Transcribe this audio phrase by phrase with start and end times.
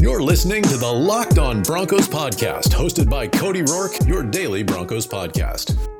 [0.00, 5.06] You're listening to the Locked On Broncos podcast, hosted by Cody Roark, your daily Broncos
[5.06, 5.91] podcast.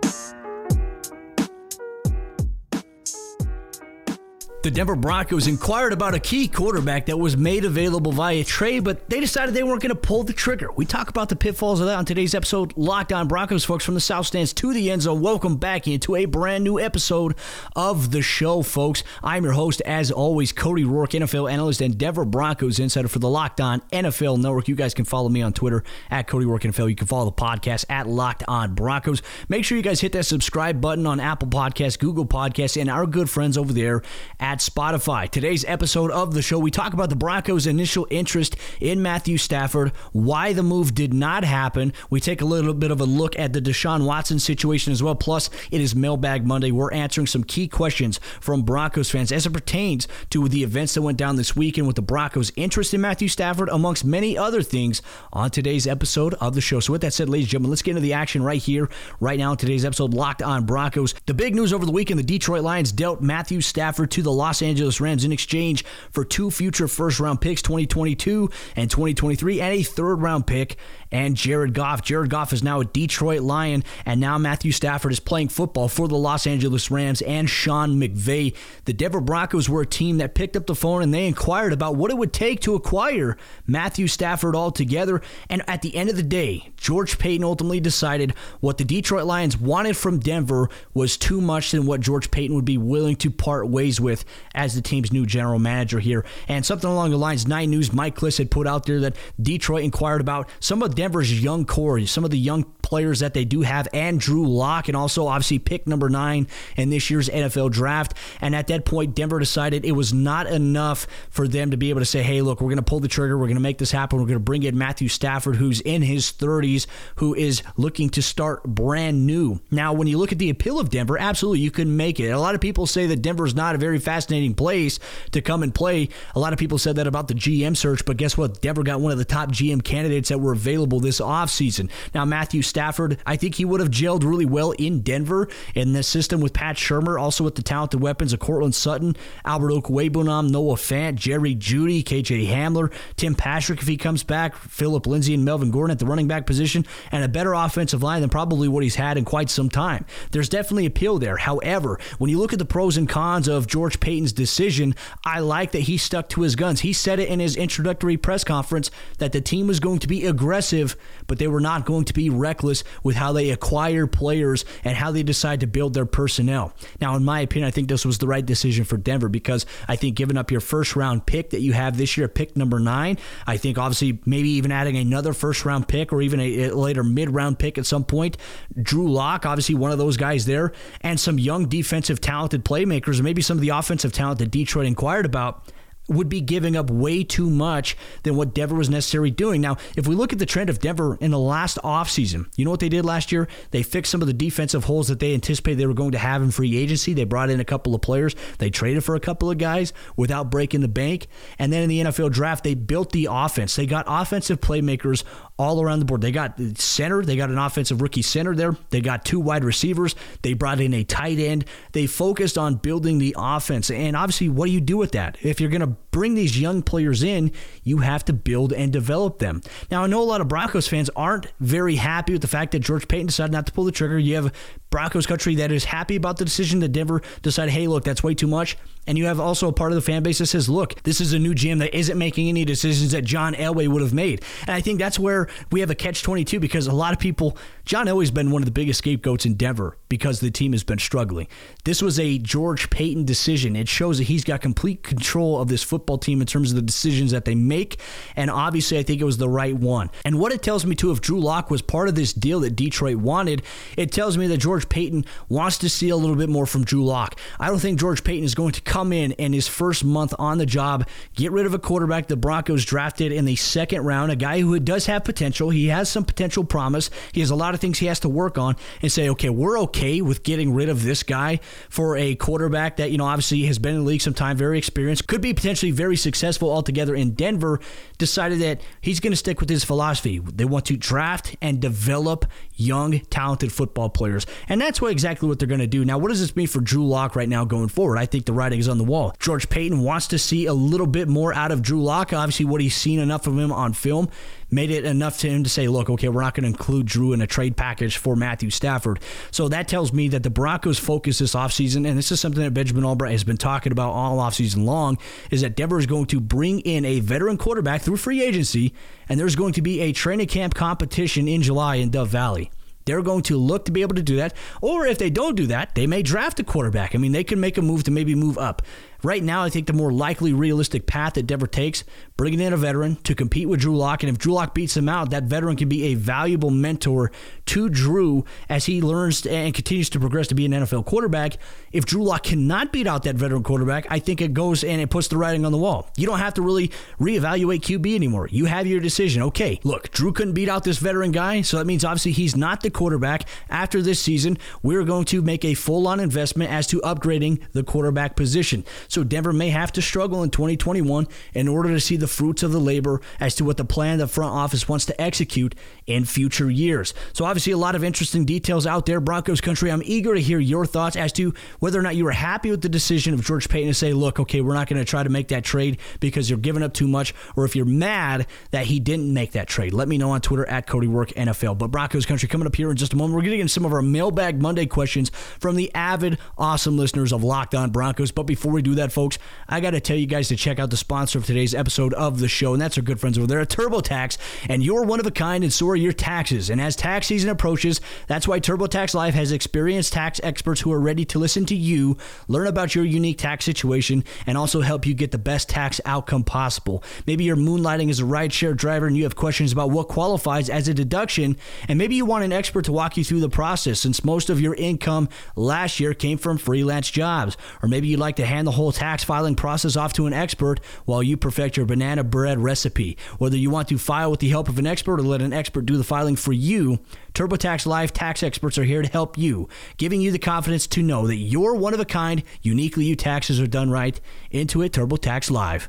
[4.62, 9.10] The Denver Broncos inquired about a key quarterback that was made available via trade, but
[9.10, 10.70] they decided they weren't going to pull the trigger.
[10.76, 12.72] We talk about the pitfalls of that on today's episode.
[12.76, 15.20] Locked on Broncos, folks, from the South Stands to the end zone.
[15.20, 17.34] Welcome back into a brand new episode
[17.74, 19.02] of the show, folks.
[19.20, 23.28] I'm your host, as always, Cody Roark, NFL analyst and Denver Broncos insider for the
[23.28, 24.68] Locked On NFL Network.
[24.68, 26.88] You guys can follow me on Twitter at Cody Roark NFL.
[26.88, 29.22] You can follow the podcast at Locked On Broncos.
[29.48, 33.08] Make sure you guys hit that subscribe button on Apple Podcasts, Google Podcasts, and our
[33.08, 34.02] good friends over there
[34.38, 35.28] at Spotify.
[35.28, 39.92] Today's episode of the show, we talk about the Broncos' initial interest in Matthew Stafford,
[40.12, 41.92] why the move did not happen.
[42.08, 45.14] We take a little bit of a look at the Deshaun Watson situation as well.
[45.14, 46.70] Plus, it is Mailbag Monday.
[46.70, 51.02] We're answering some key questions from Broncos fans as it pertains to the events that
[51.02, 55.02] went down this weekend with the Broncos' interest in Matthew Stafford, amongst many other things,
[55.32, 56.80] on today's episode of the show.
[56.80, 58.88] So, with that said, ladies and gentlemen, let's get into the action right here,
[59.20, 61.14] right now in today's episode, Locked on Broncos.
[61.26, 64.60] The big news over the weekend the Detroit Lions dealt Matthew Stafford to the Los
[64.60, 69.82] Angeles Rams in exchange for two future first round picks, 2022 and 2023, and a
[69.84, 70.76] third round pick
[71.12, 72.02] and Jared Goff.
[72.02, 76.08] Jared Goff is now a Detroit Lion, and now Matthew Stafford is playing football for
[76.08, 78.56] the Los Angeles Rams and Sean McVay.
[78.86, 81.96] The Denver Broncos were a team that picked up the phone and they inquired about
[81.96, 85.20] what it would take to acquire Matthew Stafford altogether.
[85.48, 89.56] And at the end of the day, George Paton ultimately decided what the Detroit Lions
[89.58, 93.68] wanted from Denver was too much than what George Paton would be willing to part
[93.68, 94.24] ways with
[94.54, 96.24] as the team's new general manager here.
[96.48, 99.84] And something along the lines, Nine News, Mike Klis had put out there that Detroit
[99.84, 103.62] inquired about some of Denver's young core, some of the young players that they do
[103.62, 108.14] have, and Drew Lock, and also obviously pick number nine in this year's NFL draft.
[108.40, 112.02] And at that point, Denver decided it was not enough for them to be able
[112.02, 113.36] to say, hey, look, we're going to pull the trigger.
[113.36, 114.20] We're going to make this happen.
[114.20, 116.86] We're going to bring in Matthew Stafford, who's in his 30s,
[117.16, 119.60] who is looking to start brand new.
[119.72, 122.28] Now, when you look at the appeal of Denver, absolutely, you can make it.
[122.28, 125.00] A lot of people say that Denver is not a very fascinating place
[125.32, 126.10] to come and play.
[126.36, 128.60] A lot of people said that about the GM search, but guess what?
[128.60, 131.90] Denver got one of the top GM candidates that were available this offseason.
[132.14, 136.08] Now, Matthew Stafford, I think he would have gelled really well in Denver in this
[136.08, 140.76] system with Pat Shurmur, also with the talented weapons of Courtland Sutton, Albert Okwuegbunam, Noah
[140.76, 145.70] Fant, Jerry Jeudy, KJ Hamler, Tim Patrick if he comes back, Philip Lindsay and Melvin
[145.70, 148.96] Gordon at the running back position, and a better offensive line than probably what he's
[148.96, 150.04] had in quite some time.
[150.30, 151.36] There's definitely appeal there.
[151.36, 154.94] However, when you look at the pros and cons of George Paton's decision,
[155.24, 156.80] I like that he stuck to his guns.
[156.80, 160.26] He said it in his introductory press conference that the team was going to be
[160.26, 160.81] aggressive,
[161.26, 165.10] but they were not going to be reckless with how they acquire players and how
[165.10, 166.72] they decide to build their personnel.
[167.00, 169.96] Now, in my opinion, I think this was the right decision for Denver because I
[169.96, 173.18] think giving up your first round pick that you have this year, pick number nine,
[173.46, 177.02] I think obviously maybe even adding another first round pick or even a, a later
[177.02, 178.36] mid round pick at some point.
[178.80, 183.42] Drew Lock, obviously one of those guys there, and some young defensive talented playmakers, maybe
[183.42, 185.68] some of the offensive talent that Detroit inquired about
[186.08, 189.60] would be giving up way too much than what Denver was necessarily doing.
[189.60, 192.70] Now, if we look at the trend of Denver in the last offseason, you know
[192.70, 193.48] what they did last year?
[193.70, 196.42] They fixed some of the defensive holes that they anticipated they were going to have
[196.42, 197.14] in free agency.
[197.14, 198.34] They brought in a couple of players.
[198.58, 201.28] They traded for a couple of guys without breaking the bank.
[201.58, 203.76] And then in the NFL draft, they built the offense.
[203.76, 205.24] They got offensive playmakers
[205.62, 206.20] all around the board.
[206.20, 208.76] They got center, they got an offensive rookie center there.
[208.90, 210.14] They got two wide receivers.
[210.42, 211.64] They brought in a tight end.
[211.92, 213.90] They focused on building the offense.
[213.90, 215.38] And obviously, what do you do with that?
[215.40, 217.52] If you're going to bring these young players in,
[217.84, 219.62] you have to build and develop them.
[219.90, 222.80] Now, I know a lot of Broncos fans aren't very happy with the fact that
[222.80, 224.18] George Paton decided not to pull the trigger.
[224.18, 224.52] You have
[224.90, 228.34] Broncos country that is happy about the decision that Denver decided, hey, look, that's way
[228.34, 228.76] too much.
[229.06, 231.32] And you have also a part of the fan base that says, look, this is
[231.32, 234.44] a new GM that isn't making any decisions that John Elway would have made.
[234.62, 237.56] And I think that's where we have a catch 22 because a lot of people,
[237.84, 240.98] John Elway's been one of the biggest scapegoats in Denver because the team has been
[240.98, 241.48] struggling.
[241.84, 243.74] This was a George Paton decision.
[243.74, 246.82] It shows that he's got complete control of this football team in terms of the
[246.82, 247.98] decisions that they make.
[248.36, 250.10] And obviously, I think it was the right one.
[250.26, 252.76] And what it tells me, too, if Drew Lock was part of this deal that
[252.76, 253.62] Detroit wanted,
[253.96, 257.06] it tells me that George Paton wants to see a little bit more from Drew
[257.06, 257.40] Lock.
[257.58, 260.58] I don't think George Paton is going to come in in his first month on
[260.58, 264.36] the job, get rid of a quarterback the Broncos drafted in the second round, a
[264.36, 265.70] guy who does have potential.
[265.70, 267.08] He has some potential promise.
[267.32, 269.78] He has a lot of things he has to work on and say, okay, we're
[269.80, 273.62] okay okay with getting rid of this guy for a quarterback that, you know, obviously
[273.62, 277.14] has been in the league some time, very experienced, could be potentially very successful altogether
[277.14, 277.78] in Denver,
[278.18, 280.40] decided that he's going to stick with his philosophy.
[280.40, 284.44] They want to draft and develop young, talented football players.
[284.68, 286.04] And that's what exactly what they're going to do.
[286.04, 288.18] Now, what does this mean for Drew Lock right now going forward?
[288.18, 289.34] I think the writing is on the wall.
[289.38, 292.32] George Paton wants to see a little bit more out of Drew Lock.
[292.32, 294.28] Obviously, what he's seen enough of him on film
[294.72, 297.32] made it enough to him to say, look, okay, we're not going to include Drew
[297.32, 299.20] in a trade package for Matthew Stafford.
[299.50, 302.72] So that tells me that the Broncos' focus this offseason, and this is something that
[302.72, 305.18] Benjamin Albright has been talking about all offseason long,
[305.50, 308.94] is that Denver is going to bring in a veteran quarterback through free agency,
[309.28, 312.70] and there's going to be a training camp competition in July in Dove Valley.
[313.04, 314.54] They're going to look to be able to do that.
[314.80, 317.14] Or if they don't do that, they may draft a quarterback.
[317.14, 318.82] I mean, they can make a move to maybe move up.
[319.22, 322.02] Right now, I think the more likely, realistic path that Denver takes,
[322.36, 325.08] bringing in a veteran to compete with Drew Lock, and if Drew Lock beats him
[325.08, 327.30] out, that veteran can be a valuable mentor
[327.66, 331.56] to Drew as he learns and continues to progress to be an NFL quarterback.
[331.92, 335.10] If Drew Lock cannot beat out that veteran quarterback, I think it goes and it
[335.10, 336.10] puts the writing on the wall.
[336.16, 336.90] You don't have to really
[337.20, 338.48] reevaluate QB anymore.
[338.50, 339.42] You have your decision.
[339.42, 342.82] Okay, look, Drew couldn't beat out this veteran guy, so that means obviously he's not
[342.82, 343.48] the quarterback.
[343.70, 347.84] After this season, we're going to make a full on investment as to upgrading the
[347.84, 348.84] quarterback position.
[349.12, 352.72] So Denver may have to struggle in 2021 in order to see the fruits of
[352.72, 355.74] the labor as to what the plan the front office wants to execute
[356.12, 357.14] in future years.
[357.32, 359.90] So obviously a lot of interesting details out there, Broncos country.
[359.90, 362.82] I'm eager to hear your thoughts as to whether or not you were happy with
[362.82, 365.30] the decision of George Paton to say, look, okay, we're not going to try to
[365.30, 369.00] make that trade because you're giving up too much, or if you're mad that he
[369.00, 369.92] didn't make that trade.
[369.92, 371.78] Let me know on Twitter at Cody Roark NFL.
[371.78, 373.36] But Broncos country coming up here in just a moment.
[373.36, 377.74] We're getting some of our mailbag Monday questions from the avid, awesome listeners of Locked
[377.74, 378.30] On Broncos.
[378.30, 379.38] But before we do that, folks,
[379.68, 382.40] I got to tell you guys to check out the sponsor of today's episode of
[382.40, 384.38] the show, and that's our good friends over there at TurboTax.
[384.68, 386.70] And you're one of a kind, and so are your taxes.
[386.70, 391.00] And as tax season approaches, that's why TurboTax Live has experienced tax experts who are
[391.00, 392.16] ready to listen to you,
[392.48, 396.44] learn about your unique tax situation, and also help you get the best tax outcome
[396.44, 397.02] possible.
[397.26, 400.88] Maybe you're moonlighting as a rideshare driver and you have questions about what qualifies as
[400.88, 401.56] a deduction,
[401.88, 404.60] and maybe you want an expert to walk you through the process since most of
[404.60, 407.56] your income last year came from freelance jobs.
[407.82, 410.80] Or maybe you'd like to hand the whole tax filing process off to an expert
[411.04, 413.16] while you perfect your banana bread recipe.
[413.38, 415.81] Whether you want to file with the help of an expert or let an expert
[415.82, 417.00] do the filing for you,
[417.34, 421.26] TurboTax Live tax experts are here to help you, giving you the confidence to know
[421.26, 424.20] that you're one of a kind, uniquely you taxes are done right.
[424.52, 425.88] Intuit TurboTax Live.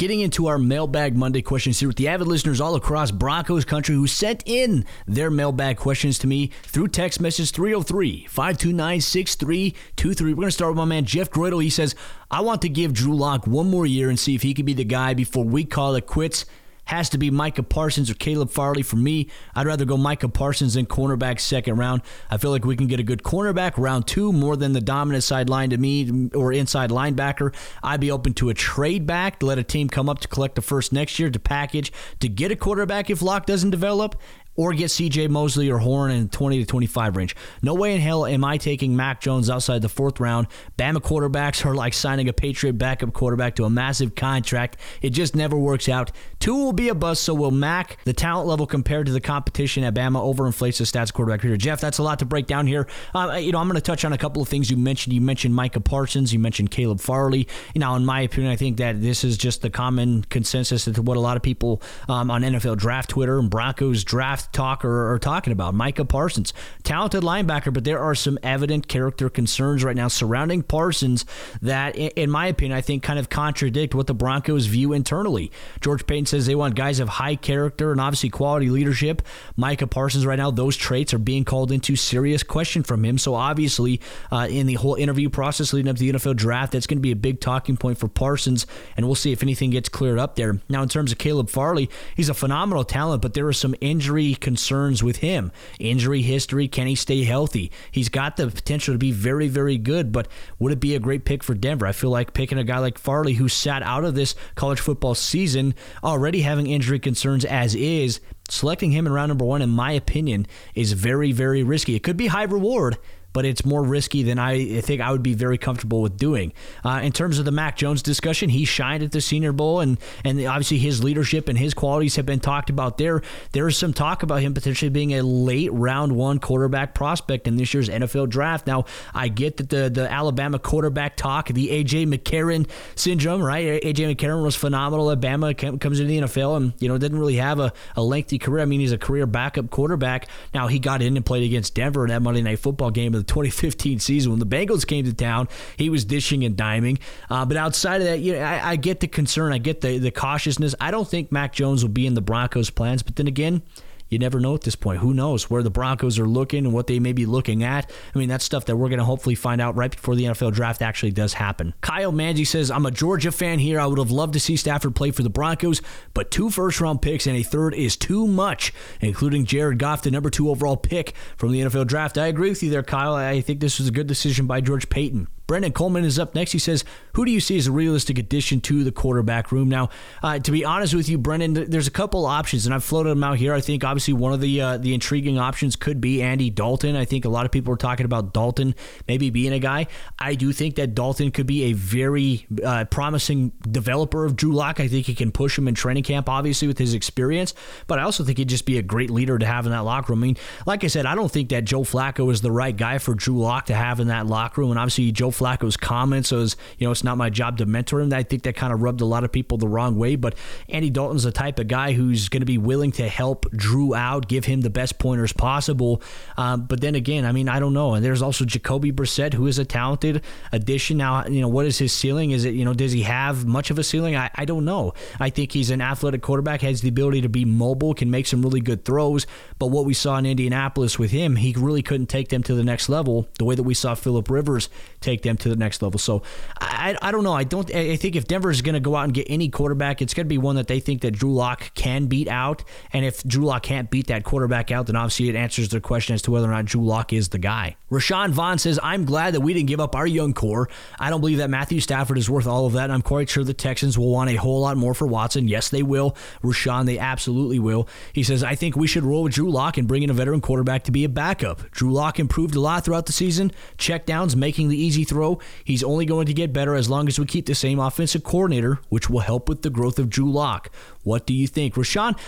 [0.00, 3.94] Getting into our mailbag Monday questions here with the avid listeners all across Broncos country
[3.94, 10.32] who sent in their mailbag questions to me through text message 303 529 6323.
[10.32, 11.62] We're going to start with my man Jeff Groidel.
[11.62, 11.94] He says,
[12.30, 14.72] I want to give Drew Lock one more year and see if he can be
[14.72, 16.46] the guy before we call it quits
[16.90, 19.28] has to be Micah Parsons or Caleb Farley for me.
[19.54, 22.02] I'd rather go Micah Parsons in cornerback second round.
[22.28, 25.22] I feel like we can get a good cornerback round two more than the dominant
[25.22, 27.54] sideline to me or inside linebacker.
[27.80, 30.56] I'd be open to a trade back to let a team come up to collect
[30.56, 34.16] the first next year to package to get a quarterback if Lock doesn't develop
[34.56, 37.36] or get CJ Mosley or Horn in 20 to 25 range.
[37.62, 40.48] No way in hell am I taking Mac Jones outside the fourth round.
[40.76, 44.76] Bama quarterbacks are like signing a Patriot backup quarterback to a massive contract.
[45.02, 46.12] It just never works out.
[46.40, 47.98] Tua will be a bust, so will Mac.
[48.04, 51.56] The talent level compared to the competition at Bama overinflates the stats quarterback here.
[51.56, 52.86] Jeff, that's a lot to break down here.
[53.14, 55.14] Uh, you know, I'm going to touch on a couple of things you mentioned.
[55.14, 56.32] You mentioned Micah Parsons.
[56.32, 57.46] You mentioned Caleb Farley.
[57.74, 61.02] You know, in my opinion, I think that this is just the common consensus to
[61.02, 65.12] what a lot of people um, on NFL draft Twitter and Broncos draft talk are,
[65.12, 65.74] are talking about.
[65.74, 66.52] Micah Parsons,
[66.82, 71.24] talented linebacker, but there are some evident character concerns right now surrounding Parsons
[71.62, 75.50] that, in my opinion, I think kind of contradict what the Broncos view internally.
[75.80, 79.22] George Paton says they want guys of high character and obviously quality leadership.
[79.56, 83.18] Micah Parsons, right now, those traits are being called into serious question from him.
[83.18, 86.86] So obviously, uh, in the whole interview process leading up to the NFL draft, that's
[86.86, 88.66] going to be a big talking point for Parsons,
[88.96, 90.60] and we'll see if anything gets cleared up there.
[90.68, 94.29] Now, in terms of Caleb Farley, he's a phenomenal talent, but there are some injury
[94.34, 95.52] concerns with him.
[95.78, 97.70] Injury history, can he stay healthy?
[97.90, 101.24] He's got the potential to be very, very good, but would it be a great
[101.24, 101.86] pick for Denver?
[101.86, 105.14] I feel like picking a guy like Farley who sat out of this college football
[105.14, 109.92] season already having injury concerns as is, selecting him in round number one, in my
[109.92, 111.94] opinion, is very, very risky.
[111.94, 112.98] It could be high reward,
[113.32, 116.52] but it's more risky than I think I would be very comfortable with doing.
[116.84, 119.98] Uh, in terms of the Mac Jones discussion, he shined at the Senior Bowl, and
[120.24, 123.22] and obviously his leadership and his qualities have been talked about there.
[123.52, 127.56] There is some talk about him potentially being a late round one quarterback prospect in
[127.56, 128.66] this year's NFL draft.
[128.66, 128.84] Now,
[129.14, 133.82] I get that the the Alabama quarterback talk, the AJ McCarron syndrome, right?
[133.82, 137.58] AJ McCarron was phenomenal Alabama comes into the NFL, and you know didn't really have
[137.58, 138.62] a, a lengthy career.
[138.62, 140.28] I mean, he's a career backup quarterback.
[140.54, 143.24] Now he got in and played against Denver in that Monday Night Football game the
[143.24, 145.48] 2015 season when the Bengals came to town.
[145.76, 146.98] He was dishing and diming,
[147.28, 149.98] uh, but outside of that, you know, I, I get the concern, I get the
[149.98, 150.74] the cautiousness.
[150.80, 153.62] I don't think Mac Jones will be in the Broncos' plans, but then again
[154.10, 154.98] you never know at this point.
[155.00, 157.90] Who knows where the Broncos are looking and what they may be looking at?
[158.14, 160.52] I mean, that's stuff that we're going to hopefully find out right before the NFL
[160.52, 161.72] draft actually does happen.
[161.80, 163.80] Kyle Manji says, I'm a Georgia fan here.
[163.80, 165.80] I would have loved to see Stafford play for the Broncos,
[166.12, 170.10] but two first round picks and a third is too much, including Jared Goff, the
[170.10, 172.18] number two overall pick from the NFL draft.
[172.18, 173.14] I agree with you there, Kyle.
[173.14, 175.28] I think this was a good decision by George Paton.
[175.46, 176.52] Brendan Coleman is up next.
[176.52, 179.68] He says, Who do you see as a realistic addition to the quarterback room?
[179.68, 179.90] Now,
[180.22, 183.24] uh, to be honest with you, Brendan, there's a couple options, and I've floated them
[183.24, 183.54] out here.
[183.54, 186.96] I think obviously one of the uh, the intriguing options could be Andy Dalton.
[186.96, 188.74] I think a lot of people are talking about Dalton
[189.08, 189.86] maybe being a guy.
[190.18, 194.80] I do think that Dalton could be a very uh, promising developer of Drew Lock.
[194.80, 197.54] I think he can push him in training camp, obviously, with his experience,
[197.86, 200.12] but I also think he'd just be a great leader to have in that locker
[200.12, 200.22] room.
[200.22, 200.36] I mean,
[200.66, 203.38] like I said, I don't think that Joe Flacco is the right guy for Drew
[203.38, 206.94] Lock to have in that locker room, and obviously, Joe Flacco's comments as, you know,
[207.00, 208.12] it's not my job to mentor him.
[208.12, 210.16] I think that kind of rubbed a lot of people the wrong way.
[210.16, 210.34] But
[210.68, 214.28] Andy Dalton's the type of guy who's going to be willing to help Drew out,
[214.28, 216.02] give him the best pointers possible.
[216.36, 217.94] Um, but then again, I mean, I don't know.
[217.94, 220.98] And there's also Jacoby Brissett, who is a talented addition.
[220.98, 222.32] Now, you know, what is his ceiling?
[222.32, 224.14] Is it, you know, does he have much of a ceiling?
[224.14, 224.92] I, I don't know.
[225.18, 228.42] I think he's an athletic quarterback, has the ability to be mobile, can make some
[228.42, 229.26] really good throws.
[229.58, 232.64] But what we saw in Indianapolis with him, he really couldn't take them to the
[232.64, 234.68] next level the way that we saw Philip Rivers
[235.00, 235.98] take them to the next level.
[235.98, 236.22] So
[236.60, 237.32] I, I don't know.
[237.32, 237.72] I don't.
[237.74, 240.26] I think if Denver is going to go out and get any quarterback, it's going
[240.26, 242.64] to be one that they think that Drew Lock can beat out.
[242.92, 246.14] And if Drew Lock can't beat that quarterback out, then obviously it answers their question
[246.14, 247.76] as to whether or not Drew Lock is the guy.
[247.90, 250.68] Rashawn Vaughn says, "I'm glad that we didn't give up our young core.
[250.98, 252.90] I don't believe that Matthew Stafford is worth all of that.
[252.90, 255.48] I'm quite sure the Texans will want a whole lot more for Watson.
[255.48, 256.16] Yes, they will.
[256.42, 257.88] Rashawn, they absolutely will.
[258.12, 260.40] He says, I think we should roll with Drew Lock and bring in a veteran
[260.40, 261.70] quarterback to be a backup.
[261.70, 263.52] Drew Lock improved a lot throughout the season.
[263.78, 265.40] Check downs, making the easy throw.
[265.64, 268.80] He's only going to get better as long as we keep the same offensive coordinator,
[268.88, 270.70] which will help with the growth of Drew Lock.
[271.04, 272.18] What do you think, Rashawn?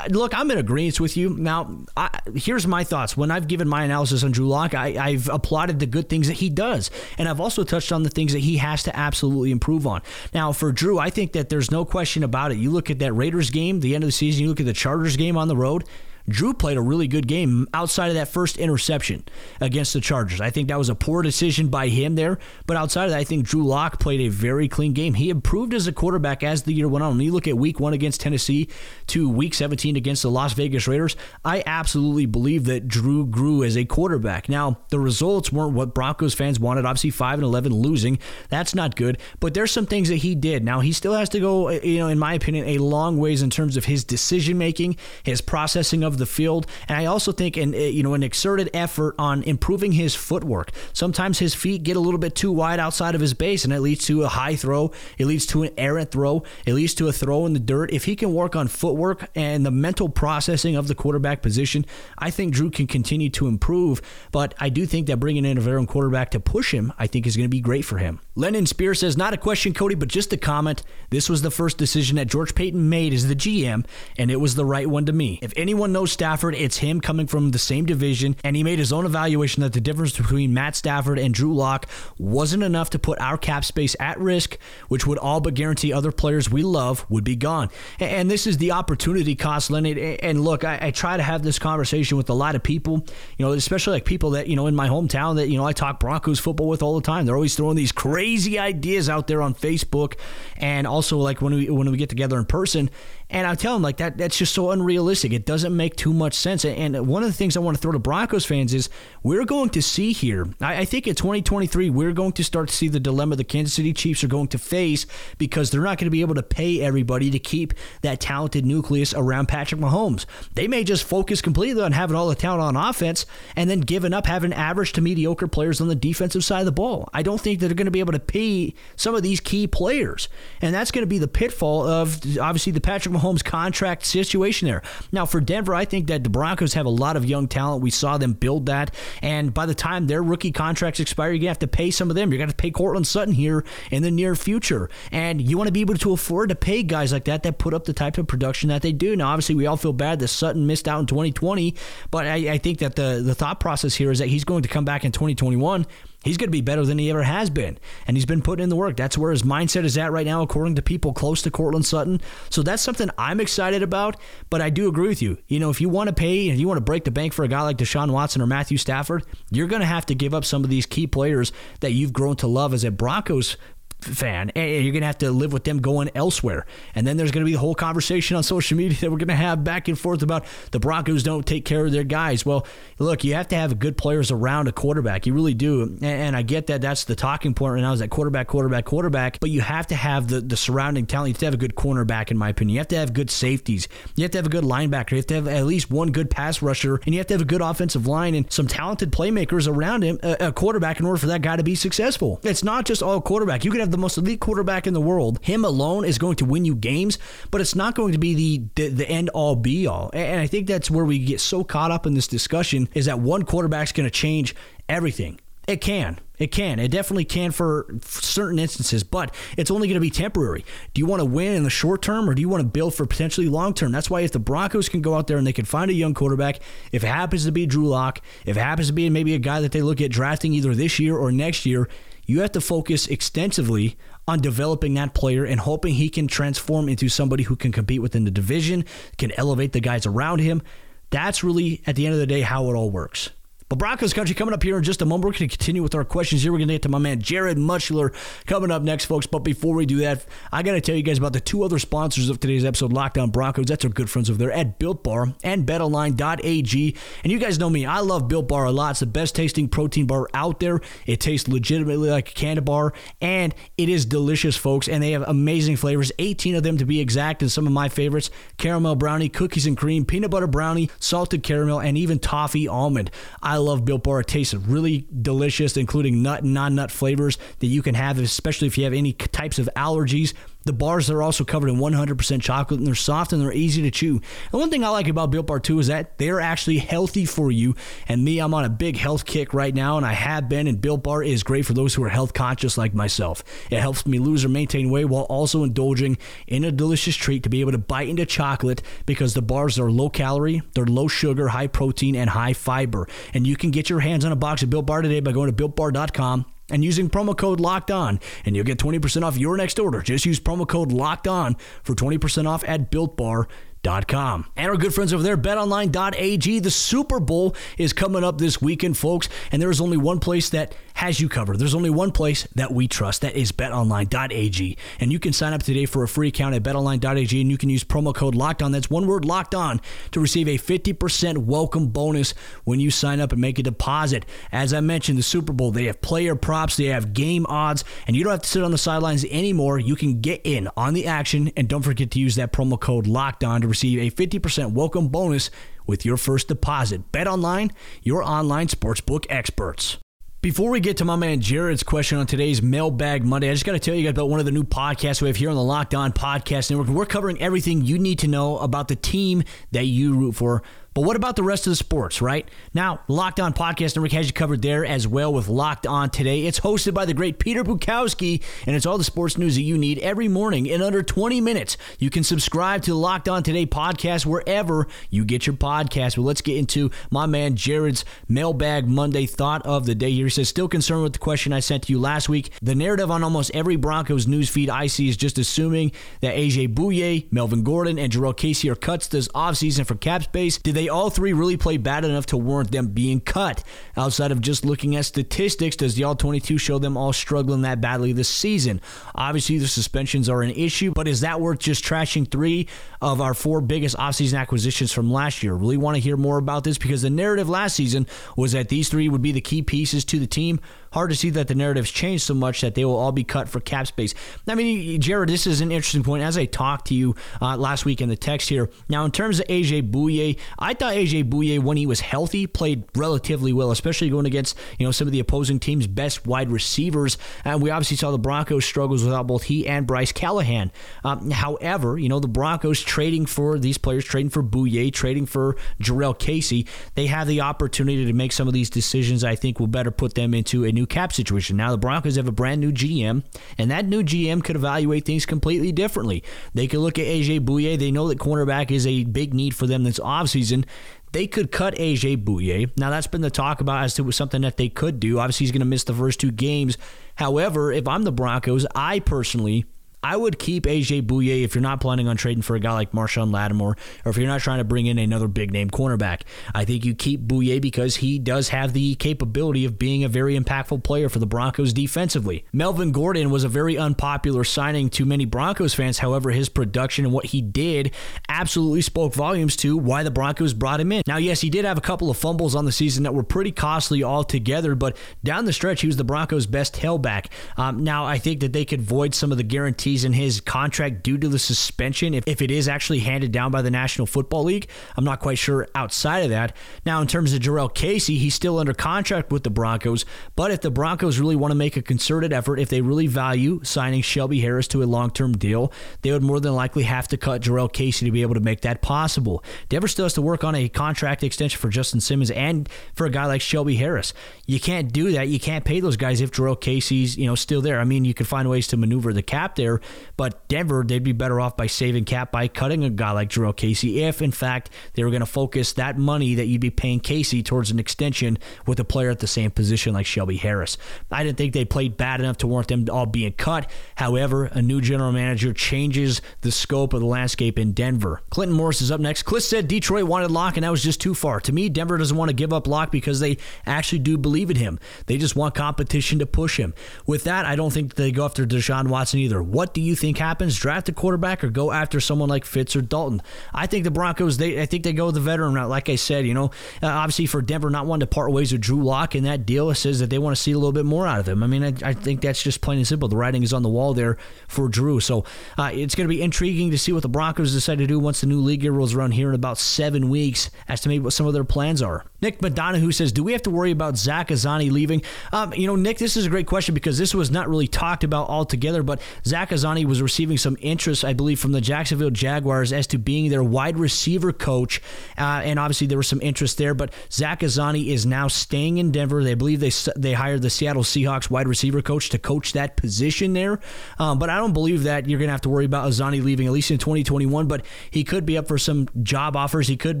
[0.10, 1.30] Look, I'm in agreement with you.
[1.30, 3.16] Now, I, here's my thoughts.
[3.16, 6.34] When I've given my analysis on Drew Lock, I, I've applauded the good things that
[6.34, 9.86] he does, and I've also touched on the things that he has to absolutely improve
[9.86, 10.02] on.
[10.34, 12.58] Now, for Drew, I think that there's no question about it.
[12.58, 14.42] You look at that Raiders game, the end of the season.
[14.42, 15.84] You look at the Chargers game on the road.
[16.28, 19.24] Drew played a really good game outside of that first interception
[19.60, 20.40] against the Chargers.
[20.40, 22.38] I think that was a poor decision by him there.
[22.66, 25.14] But outside of that, I think Drew Lock played a very clean game.
[25.14, 27.16] He improved as a quarterback as the year went on.
[27.16, 28.68] When you look at week one against Tennessee
[29.08, 33.76] to week 17 against the Las Vegas Raiders, I absolutely believe that Drew grew as
[33.76, 34.48] a quarterback.
[34.48, 36.84] Now, the results weren't what Broncos fans wanted.
[36.84, 38.18] Obviously, 5 and 11 losing.
[38.50, 39.18] That's not good.
[39.40, 40.62] But there's some things that he did.
[40.62, 43.50] Now, he still has to go, you know, in my opinion, a long ways in
[43.50, 46.66] terms of his decision making, his processing of the field.
[46.88, 50.70] And I also think an eh, you know an exerted effort on improving his footwork.
[50.92, 53.80] Sometimes his feet get a little bit too wide outside of his base, and it
[53.80, 54.92] leads to a high throw.
[55.16, 56.42] It leads to an errant throw.
[56.66, 57.92] It leads to a throw in the dirt.
[57.92, 61.84] If he can work on footwork and the mental processing of the quarterback position,
[62.18, 64.02] I think Drew can continue to improve.
[64.32, 67.26] But I do think that bringing in a veteran quarterback to push him, I think,
[67.26, 68.20] is going to be great for him.
[68.34, 70.82] Lennon Spear says, not a question, Cody, but just a comment.
[71.10, 73.84] This was the first decision that George Paton made as the GM,
[74.16, 75.38] and it was the right one to me.
[75.42, 78.92] If anyone knows Stafford, it's him coming from the same division, and he made his
[78.92, 81.86] own evaluation that the difference between Matt Stafford and Drew Lock
[82.18, 86.12] wasn't enough to put our cap space at risk, which would all but guarantee other
[86.12, 87.70] players we love would be gone.
[88.00, 89.98] And this is the opportunity cost, Lennon.
[89.98, 93.04] And look, I, I try to have this conversation with a lot of people,
[93.36, 95.72] you know, especially like people that, you know, in my hometown that, you know, I
[95.72, 97.26] talk Broncos football with all the time.
[97.26, 100.14] They're always throwing these crazy ideas out there on Facebook,
[100.56, 102.90] and also like when we when we get together in person.
[103.30, 105.34] And I tell them like that that's just so unrealistic.
[105.34, 106.64] It doesn't make too much sense.
[106.64, 108.88] And one of the things I want to throw to Broncos fans is
[109.22, 110.48] we're going to see here.
[110.62, 113.74] I, I think in 2023 we're going to start to see the dilemma the Kansas
[113.74, 115.04] City Chiefs are going to face
[115.36, 119.12] because they're not going to be able to pay everybody to keep that talented nucleus
[119.12, 120.24] around Patrick Mahomes.
[120.54, 124.14] They may just focus completely on having all the talent on offense and then giving
[124.14, 127.10] up having average to mediocre players on the defensive side of the ball.
[127.12, 129.66] I don't think that they're going to be able to pay some of these key
[129.66, 130.30] players,
[130.62, 134.82] and that's going to be the pitfall of obviously the Patrick Mahomes contract situation there.
[135.12, 137.82] Now, for Denver, I think that the Broncos have a lot of young talent.
[137.82, 138.94] We saw them build that.
[139.22, 142.10] And by the time their rookie contracts expire, you're going to have to pay some
[142.10, 142.30] of them.
[142.30, 144.90] You're going to pay Courtland Sutton here in the near future.
[145.12, 147.74] And you want to be able to afford to pay guys like that that put
[147.74, 149.16] up the type of production that they do.
[149.16, 151.74] Now, obviously, we all feel bad that Sutton missed out in 2020,
[152.10, 154.68] but I, I think that the, the thought process here is that he's going to
[154.68, 155.86] come back in 2021
[156.28, 157.78] he's going to be better than he ever has been.
[158.06, 158.96] And he's been putting in the work.
[158.96, 162.20] That's where his mindset is at right now, according to people close to Courtland Sutton.
[162.50, 164.16] So that's something I'm excited about.
[164.50, 165.38] But I do agree with you.
[165.48, 167.44] You know, if you want to pay, if you want to break the bank for
[167.44, 170.44] a guy like Deshaun Watson or Matthew Stafford, you're going to have to give up
[170.44, 173.56] some of these key players that you've grown to love as a Broncos
[174.00, 176.66] fan, and you're going to have to live with them going elsewhere.
[176.94, 179.28] And then there's going to be the whole conversation on social media that we're going
[179.28, 182.46] to have back and forth about the Broncos don't take care of their guys.
[182.46, 182.66] Well,
[182.98, 185.26] look, you have to have good players around a quarterback.
[185.26, 185.98] You really do.
[186.02, 189.40] And, I get that that's the talking point right now is that quarterback, quarterback, quarterback.
[189.40, 191.28] But you have to have the, the surrounding talent.
[191.28, 192.74] You have to have a good cornerback, in my opinion.
[192.74, 193.88] You have to have good safeties.
[194.14, 195.12] You have to have a good linebacker.
[195.12, 197.00] You have to have at least one good pass rusher.
[197.06, 200.20] And you have to have a good offensive line and some talented playmakers around him,
[200.22, 202.40] a, a quarterback, in order for that guy to be successful.
[202.42, 203.64] It's not just all quarterback.
[203.64, 205.38] You can have have the most elite quarterback in the world.
[205.42, 207.18] Him alone is going to win you games,
[207.50, 210.10] but it's not going to be the the, the end all be all.
[210.12, 213.18] And I think that's where we get so caught up in this discussion is that
[213.18, 214.54] one quarterback's going to change
[214.88, 215.40] everything.
[215.66, 216.18] It can.
[216.38, 216.78] It can.
[216.78, 220.64] It definitely can for certain instances, but it's only going to be temporary.
[220.94, 222.94] Do you want to win in the short term or do you want to build
[222.94, 223.92] for potentially long term?
[223.92, 226.14] That's why if the Broncos can go out there and they can find a young
[226.14, 229.38] quarterback, if it happens to be Drew Lock, if it happens to be maybe a
[229.38, 231.88] guy that they look at drafting either this year or next year,
[232.28, 233.96] you have to focus extensively
[234.28, 238.24] on developing that player and hoping he can transform into somebody who can compete within
[238.24, 238.84] the division,
[239.16, 240.62] can elevate the guys around him.
[241.08, 243.30] That's really, at the end of the day, how it all works.
[243.68, 245.26] But Broncos country coming up here in just a moment.
[245.26, 246.52] We're going to continue with our questions here.
[246.52, 248.14] We're going to get to my man Jared Mutchler
[248.46, 249.26] coming up next, folks.
[249.26, 251.78] But before we do that, I got to tell you guys about the two other
[251.78, 253.66] sponsors of today's episode, Locked On Broncos.
[253.66, 256.96] That's our good friends over there at Built Bar and BetOnline.ag.
[257.22, 258.92] And you guys know me, I love Built Bar a lot.
[258.92, 260.80] It's the best tasting protein bar out there.
[261.04, 264.88] It tastes legitimately like a candy bar, and it is delicious, folks.
[264.88, 267.42] And they have amazing flavors, 18 of them to be exact.
[267.42, 271.80] And some of my favorites caramel brownie, cookies and cream, peanut butter brownie, salted caramel,
[271.80, 273.10] and even toffee almond.
[273.42, 274.20] I love Built Bar.
[274.20, 278.68] It tastes really delicious, including nut and non nut flavors that you can have, especially
[278.68, 280.34] if you have any types of allergies.
[280.68, 283.90] The bars are also covered in 100% chocolate and they're soft and they're easy to
[283.90, 284.20] chew.
[284.52, 287.50] And one thing I like about Built Bar too is that they're actually healthy for
[287.50, 287.74] you.
[288.06, 290.66] And me, I'm on a big health kick right now and I have been.
[290.66, 293.42] And Built Bar is great for those who are health conscious like myself.
[293.70, 297.48] It helps me lose or maintain weight while also indulging in a delicious treat to
[297.48, 301.48] be able to bite into chocolate because the bars are low calorie, they're low sugar,
[301.48, 303.08] high protein, and high fiber.
[303.32, 305.50] And you can get your hands on a box of Built Bar today by going
[305.50, 309.78] to builtbar.com and using promo code locked on and you'll get 20% off your next
[309.78, 310.02] order.
[310.02, 313.46] Just use promo code locked on for 20% off at builtbar.com
[313.88, 314.46] BetOnline.com.
[314.56, 316.60] And our good friends over there, betonline.ag.
[316.60, 320.50] The Super Bowl is coming up this weekend, folks, and there is only one place
[320.50, 321.60] that has you covered.
[321.60, 323.20] There's only one place that we trust.
[323.20, 324.76] That is betonline.ag.
[324.98, 327.70] And you can sign up today for a free account at betonline.ag and you can
[327.70, 328.72] use promo code locked on.
[328.72, 333.30] That's one word locked on to receive a 50% welcome bonus when you sign up
[333.30, 334.26] and make a deposit.
[334.50, 338.16] As I mentioned, the Super Bowl, they have player props, they have game odds, and
[338.16, 339.78] you don't have to sit on the sidelines anymore.
[339.78, 343.06] You can get in on the action and don't forget to use that promo code
[343.06, 345.50] locked on to receive a 50% welcome bonus
[345.86, 347.10] with your first deposit.
[347.12, 349.98] Bet online, your online sportsbook experts.
[350.40, 353.72] Before we get to my man Jared's question on today's Mailbag Monday, I just got
[353.72, 355.62] to tell you guys about one of the new podcasts we have here on the
[355.64, 356.86] Locked On Podcast Network.
[356.86, 360.62] We're covering everything you need to know about the team that you root for.
[360.98, 362.48] But what about the rest of the sports, right?
[362.74, 366.44] Now, Locked On Podcast Network has you covered there as well with Locked On Today.
[366.44, 369.78] It's hosted by the great Peter Bukowski, and it's all the sports news that you
[369.78, 371.76] need every morning in under 20 minutes.
[372.00, 376.16] You can subscribe to Locked On Today podcast wherever you get your podcast.
[376.16, 380.26] But let's get into my man Jared's Mailbag Monday thought of the day here.
[380.26, 382.50] He says, still concerned with the question I sent to you last week.
[382.60, 386.74] The narrative on almost every Broncos news feed I see is just assuming that AJ
[386.74, 390.58] Bouye, Melvin Gordon, and Jurrell Casey are cuts this offseason for cap space.
[390.58, 393.64] Did they all three really play bad enough to warrant them being cut?
[393.96, 397.80] Outside of just looking at statistics, does the All 22 show them all struggling that
[397.80, 398.80] badly this season?
[399.14, 402.68] Obviously, the suspensions are an issue, but is that worth just trashing three
[403.00, 405.54] of our four biggest offseason acquisitions from last year?
[405.54, 408.88] Really want to hear more about this because the narrative last season was that these
[408.88, 410.60] three would be the key pieces to the team.
[410.92, 413.48] Hard to see that the narrative's changed so much that they will all be cut
[413.48, 414.14] for cap space.
[414.46, 416.22] I mean, Jared, this is an interesting point.
[416.22, 419.40] As I talked to you uh, last week in the text here, now in terms
[419.40, 424.10] of AJ Bouye, I thought AJ Bouye, when he was healthy, played relatively well, especially
[424.10, 427.18] going against you know some of the opposing team's best wide receivers.
[427.44, 430.72] And we obviously saw the Broncos struggles without both he and Bryce Callahan.
[431.04, 435.56] Um, however, you know the Broncos trading for these players, trading for Bouye, trading for
[435.80, 439.24] Jurrell Casey, they have the opportunity to make some of these decisions.
[439.24, 441.56] I think will better put them into a new cap situation.
[441.56, 443.24] Now the Broncos have a brand new GM,
[443.58, 446.22] and that new GM could evaluate things completely differently.
[446.54, 447.78] They could look at AJ Bouye.
[447.78, 450.64] They know that cornerback is a big need for them this offseason
[451.12, 452.70] they could cut AJ Bouye.
[452.76, 455.18] Now, that's been the talk about as to something that they could do.
[455.18, 456.76] Obviously, he's going to miss the first two games.
[457.14, 459.64] However, if I'm the Broncos, I personally
[460.02, 462.92] I would keep AJ Bouye if you're not planning on trading for a guy like
[462.92, 466.22] Marshon Lattimore or if you're not trying to bring in another big name cornerback.
[466.54, 470.38] I think you keep Bouye because he does have the capability of being a very
[470.38, 472.44] impactful player for the Broncos defensively.
[472.52, 475.98] Melvin Gordon was a very unpopular signing to many Broncos fans.
[475.98, 477.92] However, his production and what he did
[478.28, 481.02] absolutely spoke volumes to why the Broncos brought him in.
[481.06, 483.52] Now, yes, he did have a couple of fumbles on the season that were pretty
[483.52, 487.26] costly altogether, but down the stretch, he was the Broncos' best tailback.
[487.56, 491.02] Um, now, I think that they could void some of the guarantees in his contract
[491.02, 494.44] due to the suspension, if, if it is actually handed down by the National Football
[494.44, 494.68] League.
[494.96, 496.56] I'm not quite sure outside of that.
[496.84, 500.04] Now, in terms of Jurrell Casey, he's still under contract with the Broncos,
[500.36, 503.60] but if the Broncos really want to make a concerted effort, if they really value
[503.64, 505.72] signing Shelby Harris to a long term deal,
[506.02, 508.62] they would more than likely have to cut Jurrell Casey to be able to make
[508.62, 509.42] that possible.
[509.68, 513.10] Denver still has to work on a contract extension for Justin Simmons and for a
[513.10, 514.12] guy like Shelby Harris.
[514.46, 515.28] You can't do that.
[515.28, 517.80] You can't pay those guys if Jurrell Casey's, you know, still there.
[517.80, 519.77] I mean, you could find ways to maneuver the cap there,
[520.16, 523.56] but Denver, they'd be better off by saving cap by cutting a guy like Jurrell
[523.56, 527.00] Casey if, in fact, they were going to focus that money that you'd be paying
[527.00, 530.78] Casey towards an extension with a player at the same position like Shelby Harris.
[531.10, 533.70] I didn't think they played bad enough to warrant them all being cut.
[533.96, 538.22] However, a new general manager changes the scope of the landscape in Denver.
[538.30, 539.22] Clinton Morris is up next.
[539.24, 541.40] Cliff said Detroit wanted Lock, and that was just too far.
[541.40, 544.56] To me, Denver doesn't want to give up Lock because they actually do believe in
[544.56, 544.78] him.
[545.06, 546.74] They just want competition to push him.
[547.06, 549.42] With that, I don't think they go after Deshaun Watson either.
[549.42, 550.58] What do you think happens?
[550.58, 553.22] Draft a quarterback or go after someone like Fitz or Dalton?
[553.52, 555.68] I think the Broncos, they I think they go the veteran route.
[555.68, 556.50] Like I said, you know,
[556.82, 559.70] uh, obviously for Denver not wanting to part ways with Drew Lock in that deal,
[559.70, 561.42] it says that they want to see a little bit more out of him.
[561.42, 563.08] I mean, I, I think that's just plain and simple.
[563.08, 565.00] The writing is on the wall there for Drew.
[565.00, 565.24] So
[565.56, 568.20] uh, it's going to be intriguing to see what the Broncos decide to do once
[568.20, 571.12] the new league year rolls around here in about seven weeks as to maybe what
[571.12, 572.04] some of their plans are.
[572.20, 575.02] Nick Madonna, says, Do we have to worry about Zach Azzanni leaving?
[575.32, 578.04] Um, you know, Nick, this is a great question because this was not really talked
[578.04, 582.72] about altogether, but Zach Azzanni was receiving some interest, I believe, from the Jacksonville Jaguars
[582.72, 584.80] as to being their wide receiver coach.
[585.16, 588.90] Uh, and obviously, there was some interest there, but Zach Azzanni is now staying in
[588.90, 589.22] Denver.
[589.22, 593.34] They believe they, they hired the Seattle Seahawks wide receiver coach to coach that position
[593.34, 593.60] there.
[593.98, 596.46] Um, but I don't believe that you're going to have to worry about Azzanni leaving,
[596.46, 597.46] at least in 2021.
[597.46, 599.68] But he could be up for some job offers.
[599.68, 600.00] He could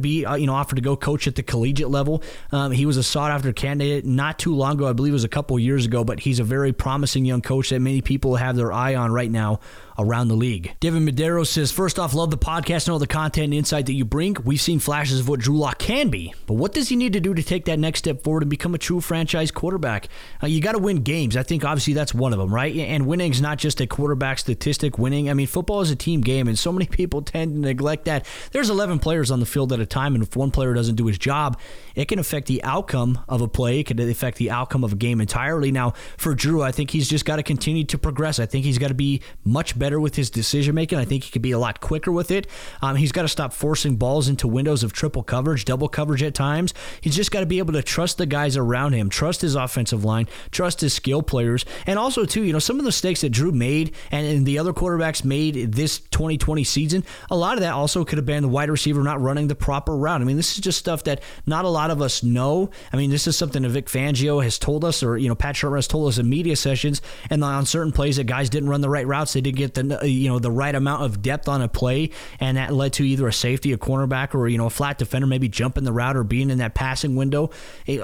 [0.00, 2.22] be, uh, you know, offered to go coach at the collegiate level level.
[2.52, 4.86] Um, he was a sought after candidate not too long ago.
[4.86, 7.70] I believe it was a couple years ago, but he's a very promising young coach
[7.70, 9.60] that many people have their eye on right now now
[9.98, 10.74] around the league.
[10.80, 13.94] Devin Medeiros says, First off, love the podcast and all the content and insight that
[13.94, 14.36] you bring.
[14.44, 17.20] We've seen flashes of what Drew Lock can be, but what does he need to
[17.20, 20.08] do to take that next step forward and become a true franchise quarterback?
[20.42, 21.36] Uh, you got to win games.
[21.36, 22.74] I think obviously that's one of them, right?
[22.76, 24.98] And winning is not just a quarterback statistic.
[24.98, 28.04] Winning, I mean, football is a team game, and so many people tend to neglect
[28.04, 28.26] that.
[28.52, 31.06] There's 11 players on the field at a time, and if one player doesn't do
[31.06, 31.58] his job,
[31.94, 33.80] it can affect the outcome of a play.
[33.80, 35.72] It can affect the outcome of a game entirely.
[35.72, 38.38] Now, for Drew, I think he's just got to continue to progress.
[38.38, 40.98] I think he's got to be much better with his decision making.
[40.98, 42.46] I think he could be a lot quicker with it.
[42.82, 46.34] Um, he's got to stop forcing balls into windows of triple coverage, double coverage at
[46.34, 46.74] times.
[47.00, 50.04] He's just got to be able to trust the guys around him, trust his offensive
[50.04, 53.30] line, trust his skill players, and also too, you know, some of the mistakes that
[53.30, 57.04] Drew made and, and the other quarterbacks made this 2020 season.
[57.30, 59.96] A lot of that also could have been the wide receiver not running the proper
[59.96, 60.20] route.
[60.20, 62.70] I mean, this is just stuff that not a lot of us know.
[62.92, 65.54] I mean, this is something that Vic Fangio has told us, or you know, Pat
[65.54, 68.80] Shurmur has told us in media sessions, and on certain plays that guys didn't run
[68.80, 71.48] the right routes, they didn't get the uh, you know the right amount of depth
[71.48, 72.10] on a play,
[72.40, 75.26] and that led to either a safety, a cornerback, or you know a flat defender
[75.26, 77.50] maybe jumping the route or being in that passing window.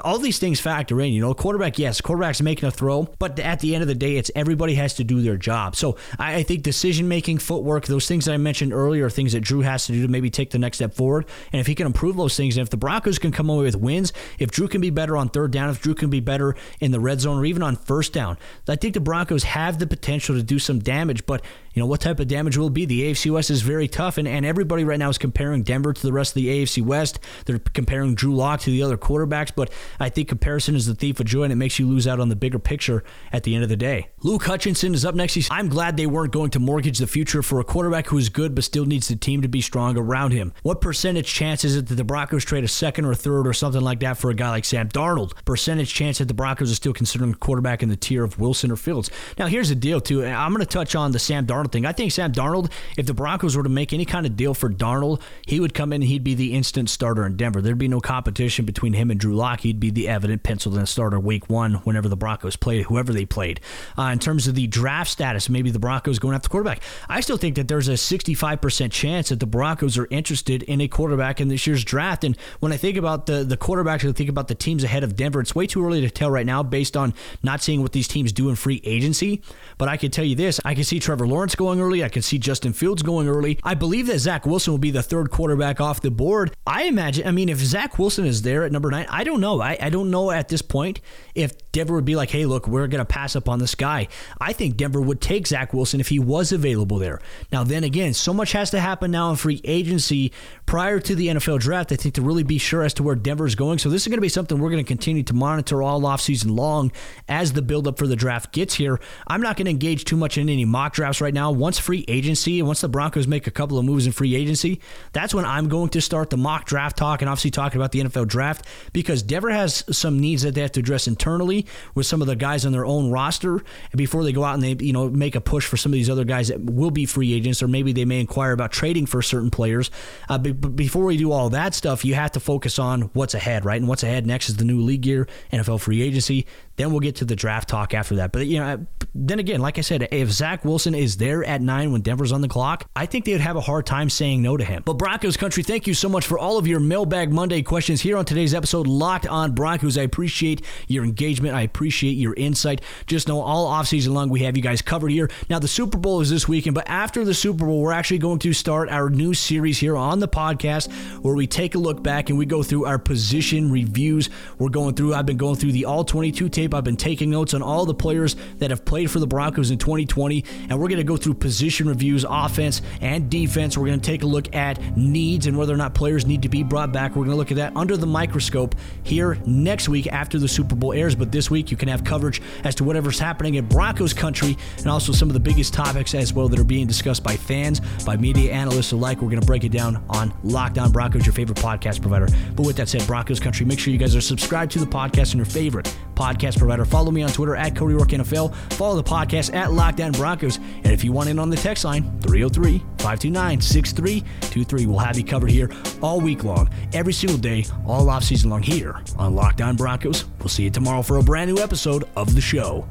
[0.03, 1.13] All these things factor in.
[1.13, 4.17] You know, quarterback, yes, quarterback's making a throw, but at the end of the day,
[4.17, 5.77] it's everybody has to do their job.
[5.77, 9.33] So I, I think decision making, footwork, those things that I mentioned earlier, are things
[9.33, 11.27] that Drew has to do to maybe take the next step forward.
[11.53, 13.77] And if he can improve those things, and if the Broncos can come away with
[13.77, 16.91] wins, if Drew can be better on third down, if Drew can be better in
[16.91, 20.35] the red zone or even on first down, I think the Broncos have the potential
[20.35, 21.27] to do some damage.
[21.27, 21.43] But
[21.75, 22.87] you know, what type of damage will be?
[22.87, 26.03] The AFC West is very tough, and, and everybody right now is comparing Denver to
[26.03, 27.19] the rest of the AFC West.
[27.47, 31.19] They're comparing Drew Lock to the other quarterbacks, but I think comparison is the thief
[31.19, 33.65] of joy, and it makes you lose out on the bigger picture at the end
[33.65, 34.09] of the day.
[34.23, 35.35] Luke Hutchinson is up next.
[35.35, 38.29] He's, I'm glad they weren't going to mortgage the future for a quarterback who is
[38.29, 40.53] good but still needs the team to be strong around him.
[40.63, 43.81] What percentage chance is it that the Broncos trade a second or third or something
[43.81, 45.33] like that for a guy like Sam Darnold?
[45.45, 48.71] Percentage chance that the Broncos are still considering a quarterback in the tier of Wilson
[48.71, 49.11] or Fields.
[49.39, 50.25] Now, here's the deal, too.
[50.25, 51.87] I'm going to touch on the Sam Darnold thing.
[51.87, 54.71] I think Sam Darnold, if the Broncos were to make any kind of deal for
[54.71, 57.63] Darnold, he would come in and he'd be the instant starter in Denver.
[57.63, 59.61] There'd be no competition between him and Drew Lock.
[59.61, 63.25] He'd be the evident penciled in starter week one whenever the Broncos played, whoever they
[63.25, 63.61] played.
[63.97, 66.83] Uh, in terms of the draft status, maybe the Broncos going after the quarterback.
[67.09, 70.89] I still think that there's a 65% chance that the Broncos are interested in a
[70.89, 72.25] quarterback in this year's draft.
[72.25, 75.17] And when I think about the, the quarterbacks, I think about the teams ahead of
[75.17, 78.09] Denver, it's way too early to tell right now based on not seeing what these
[78.09, 79.43] teams do in free agency.
[79.79, 82.05] But I can tell you this I can see Trevor Lawrence going early.
[82.05, 83.59] I can see Justin Fields going early.
[83.63, 86.55] I believe that Zach Wilson will be the third quarterback off the board.
[86.67, 89.61] I imagine, I mean, if Zach Wilson is there at number nine, I don't know.
[89.61, 91.01] I, I don't know at this point
[91.35, 94.09] if Denver would be like, hey, look, we're going to pass up on this guy.
[94.41, 97.21] I think Denver would take Zach Wilson if he was available there.
[97.53, 100.33] Now, then again, so much has to happen now in free agency
[100.67, 103.47] prior to the NFL draft, I think, to really be sure as to where Denver
[103.47, 103.79] is going.
[103.79, 106.57] So this is going to be something we're going to continue to monitor all offseason
[106.57, 106.93] long
[107.29, 109.01] as the buildup for the draft gets here.
[109.27, 111.44] I'm not going to engage too much in any mock drafts right now.
[111.51, 114.81] Once free agency, once the Broncos make a couple of moves in free agency,
[115.13, 118.01] that's when I'm going to start the mock draft talk and obviously talking about the
[118.01, 122.21] NFL draft because Denver has some needs that they have to address internally with some
[122.21, 123.63] of the guys on their own roster
[123.95, 126.11] before they go out and they you know make a push for some of these
[126.11, 129.23] other guys that will be free agents or maybe they may inquire about trading for
[129.23, 129.91] certain players.
[130.29, 133.65] Uh, but before we do all that stuff, you have to focus on what's ahead,
[133.65, 133.81] right?
[133.81, 136.47] And what's ahead next is the new league year, NFL free agency.
[136.77, 138.33] Then we'll get to the draft talk after that.
[138.33, 141.93] But you know, then again, like I said, if Zach Wilson is there at nine
[141.93, 144.57] when Denver's on the clock, I think they would have a hard time saying no
[144.57, 144.83] to him.
[144.85, 148.17] But Broncos country, thank you so much for all of your mailbag Monday questions here
[148.17, 149.97] on today's episode, Locked on Broncos.
[149.97, 151.55] I appreciate your engagement.
[151.55, 152.81] I appreciate your insight.
[153.07, 155.31] Just know all offseason long we have you guys covered here.
[155.49, 158.41] Now the Super Bowl is this weekend, but after the Super Bowl, we're actually going
[158.41, 162.31] to start our new series here on the podcast where we take a look back
[162.31, 164.29] and we go through our position reviews.
[164.59, 165.15] We're going through.
[165.15, 166.64] I've been going through the all 22 tape.
[166.73, 169.79] I've been taking notes on all the players that have played for the Broncos in
[169.79, 173.77] 2020, and we're going to go through position reviews, offense and defense.
[173.77, 176.49] We're going to take a look at needs and whether or not players need to
[176.49, 177.11] be brought back.
[177.11, 180.75] We're going to look at that under the microscope here next week after the Super
[180.75, 181.15] Bowl airs.
[181.15, 184.87] But this week, you can have coverage as to whatever's happening in Broncos country and
[184.87, 188.17] also some of the biggest topics as well that are being discussed by fans, by
[188.17, 189.21] media analysts alike.
[189.21, 192.29] We're going to break it down on Locked On Broncos, your favorite podcast provider.
[192.55, 195.33] But with that said, Broncos country, make sure you guys are subscribed to the podcast
[195.33, 196.85] on your favorite podcast provider.
[196.85, 198.55] Follow me on Twitter at Cody Roark NFL.
[198.75, 200.57] Follow the podcast at Locked On Broncos.
[200.57, 204.87] And if you want in on the text line, 303 529 6323.
[204.87, 205.71] We'll have you covered here
[206.03, 210.25] all week long, every single day, all off season long here on Locked On Broncos.
[210.39, 212.87] We'll see you tomorrow for a brand new episode of the show.